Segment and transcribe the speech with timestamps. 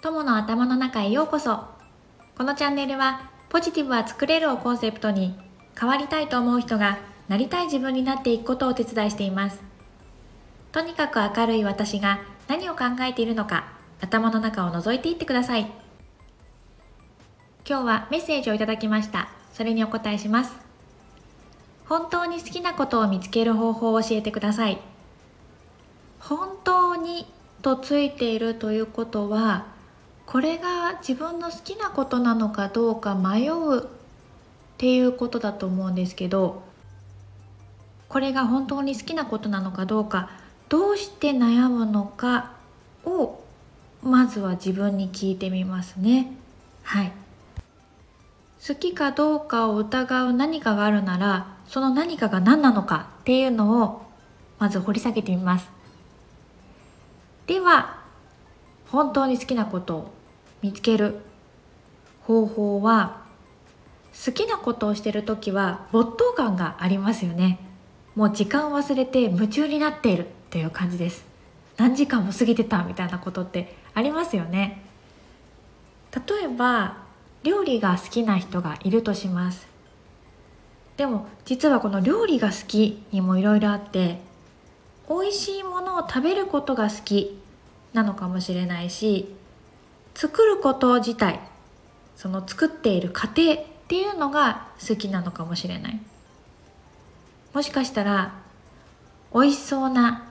[0.00, 1.64] 友の頭の中へようこそ。
[2.36, 5.36] このチャンネルはポジティブは作れるをコンセプトに
[5.76, 9.60] 変わりたいと思う人がなりたい自分になっていくことをお手伝いしています。
[10.70, 15.62] とにかく明るい私が何を考えているのか頭の中を覗いていってください。
[17.68, 19.28] 今日はメッセージをいただきました。
[19.52, 20.54] それにお答えします。
[21.88, 24.78] 本当に好きなことを見つける方法を教えてください。
[26.20, 27.26] 本当に
[27.62, 29.76] とついているということは
[30.30, 33.86] これが自分の好きなことなのかどうか迷うっ
[34.76, 36.62] ていうことだと思うんですけど
[38.10, 40.28] これが本当に好きなことなのかどうか
[40.68, 42.52] どうして悩むのか
[43.06, 43.40] を
[44.02, 46.30] まずは自分に聞いてみますね。
[46.82, 47.12] はい。
[48.66, 54.02] 好きかどうかを疑う何かがあるならその何かが何なのかっていうのを
[54.58, 55.70] まず掘り下げてみます。
[57.46, 58.02] では
[58.88, 60.17] 本当に好きなことを。
[60.62, 61.20] 見つける
[62.22, 63.22] 方法は
[64.24, 67.60] 好きなことをしてる時は没頭感がありますよね。
[68.14, 71.24] もう時間を忘れて夢中になっているっていう感じです。
[71.76, 74.82] 何時間も過ぎてたみたいなことってありますよね。
[76.12, 76.98] 例えば
[77.44, 79.68] 料理が好きな人がいるとします。
[80.96, 84.20] でも実はこの料理が好きにもいろいろあって
[85.08, 87.40] 美味しいものを食べることが好き
[87.92, 89.32] なのかもしれないし
[90.18, 91.38] 作ること自体
[92.16, 96.00] その作っている過程っていうのが好きなのかもしれない。
[97.54, 98.34] もしかしたら
[99.32, 100.26] 美味しそうな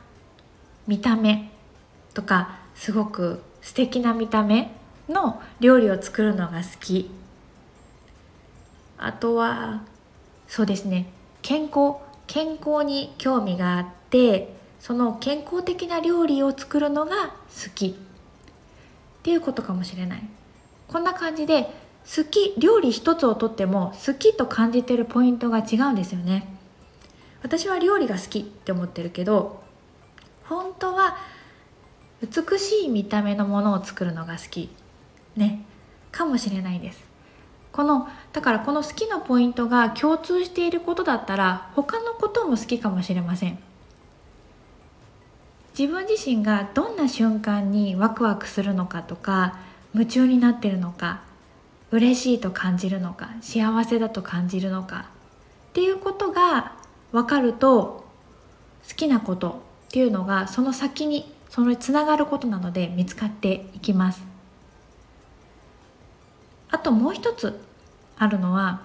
[0.88, 1.50] 見た目
[2.14, 4.76] とかすごく素敵な見た目
[5.08, 7.10] の料理を作るのが好き。
[8.98, 9.84] あとは
[10.50, 11.08] そうですね
[11.42, 11.96] 健康
[12.28, 18.07] 健康に興味があってその健康的な料理を作るのが好き。
[19.28, 20.24] ていうことかもしれない。
[20.88, 21.64] こんな感じで
[22.06, 26.48] 好き料理一つをとっても好きと感じてるポイントが違うんですよね。
[27.44, 29.62] 私は料理が好きって思ってるけど
[30.46, 31.18] 本当は
[32.22, 34.70] 美しい見た目のものを作るのが好き。
[35.36, 35.66] ね。
[36.10, 37.04] かもしれないです。
[37.74, 43.60] このだからこの好きなポイントが共通していることだったら他のことも好きかもしれません。
[45.78, 49.60] 自分自身がどんな瞬間にワクワクするのかとか
[49.94, 51.22] 夢中になってるのか
[51.92, 55.12] 嬉しいと感じるのか幸せだと感じるのか
[55.70, 56.74] っていうことが
[57.12, 58.08] 分かると
[58.90, 64.24] 好きなことっていうのがその先にそのつながることなので見つかっていきます。
[66.70, 67.60] あともう一つ
[68.18, 68.82] あるのは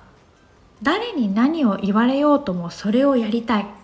[0.83, 3.82] 誰に何を言われようともそれをやりたい。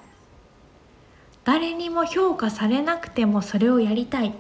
[1.49, 4.29] 誰にも評価されなくてもそれをやりたい。
[4.29, 4.33] っ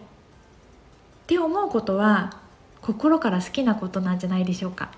[1.26, 2.36] て思うことは
[2.82, 4.90] 心から好きなことなんじゃないでしょうか。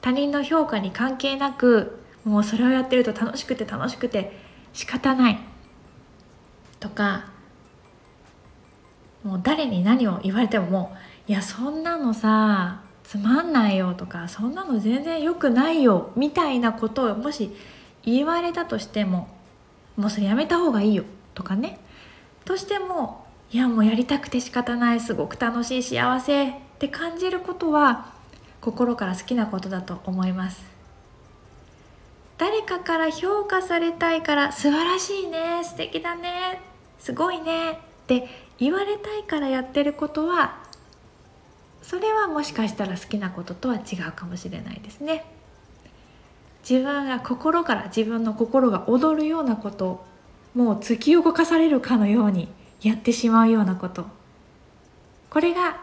[0.00, 4.38] 他人の評価に関係なくもうそれをやってると楽しくて楽しくて
[4.72, 5.40] 仕方ない。
[6.78, 7.24] とか
[9.24, 10.96] もう誰に何を言われてもも
[11.28, 13.94] ういやそんなのさつまんないよ。
[13.94, 16.12] とかそんなの全然良くないよ。
[16.14, 17.50] みたいなことをもし
[18.04, 19.34] 言われたとしても
[19.96, 21.78] もうそれやめた方がいいよとかね
[22.44, 28.12] としてもいやもうやりたくて仕方ないすごく楽しい幸せって感じることは
[28.60, 30.64] 心から好きなことだと思います
[32.38, 36.60] 誰かから評価されたいから素晴らしいね素敵だね
[36.98, 37.76] すごいねっ
[38.06, 38.28] て
[38.58, 40.58] 言われたいからやってることは
[41.82, 45.26] それはもしかしたら好きなこととは違うかもしれないですね。
[46.68, 50.04] 自分が心から自分の心が踊るようなこと
[50.54, 52.48] もう突き動かされるかのように
[52.80, 54.06] やってしまうようなこと。
[55.28, 55.80] これが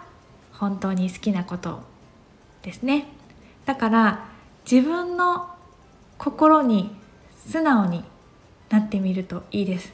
[0.54, 1.84] 本当に好きなこと
[2.64, 3.08] ですね。
[3.66, 4.26] だから
[4.70, 5.50] 自分の
[6.18, 6.96] 心に
[7.48, 8.04] 素直に
[8.70, 9.94] なってみるといいです。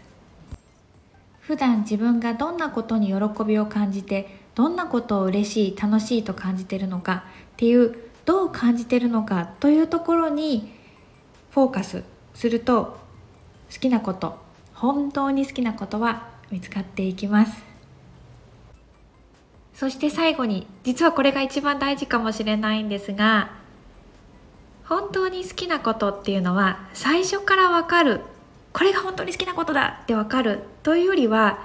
[1.40, 7.24] 普段自分がどんなことに喜びを感じてどんなことを嬉しい楽しいと感じてるのか
[7.54, 7.96] っていう
[8.26, 10.77] どう感じてるのかというところに
[11.58, 12.04] フォーカス
[12.36, 13.00] すると
[13.74, 14.38] 好きなこと
[14.76, 17.64] 本当に好きなことは見つかっていきます。
[19.74, 23.50] そして最後に実はこれが一番大事かもしれないんですが
[24.86, 28.22] 本当に好きなことっていうのは最初からわかる
[28.72, 31.58] これが本当に好きなことだってわかるというよりは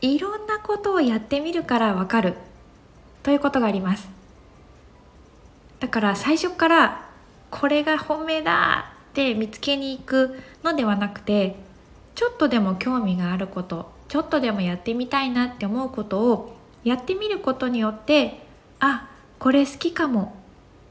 [0.00, 2.34] いろんなことをやってみるからわかる
[3.22, 4.08] ということがあります。
[5.78, 7.08] だから最初から
[7.52, 11.56] これが本命だって見つけに行くのではなくて
[12.14, 18.40] ちょっとでも興味があることちょっとでもやってみたいなって思うことをやってみることによって
[18.80, 19.08] あ
[19.38, 20.36] これ好きかも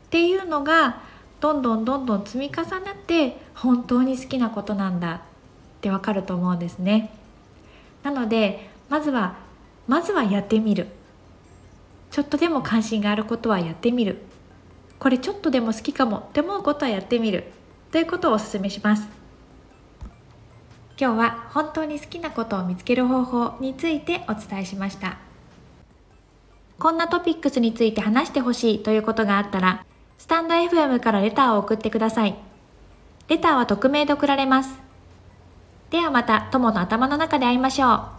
[0.07, 1.01] っていうのが
[1.39, 5.19] どんどんどんどん積み重なって本当に好きなことなんだっ
[5.81, 7.11] てわかると思うんですね。
[8.03, 9.35] なのでまずは
[9.87, 10.87] まずはやってみる。
[12.09, 14.17] ちょっとでも関心があることはやってみる。
[14.99, 17.51] これちょっとでも好きかもって思うことはやってみる。
[17.91, 19.07] ということをお勧めします。
[20.99, 25.17] 今日は本当に好きなことを見つける方法についてお伝えしました。
[26.79, 29.85] こんなトピックスについて話してほしいということがあったら
[30.17, 32.35] スタンド FM からレターを送ってください。
[33.27, 34.79] レターは匿名で送られます。
[35.89, 38.16] ではまた友の頭の中で会いましょう。